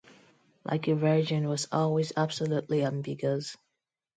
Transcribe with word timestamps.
"Like 0.63 0.87
a 0.87 0.95
Virgin" 0.95 1.47
was 1.47 1.67
always 1.71 2.11
absolutely 2.17 2.83
ambiguous. 2.83 3.55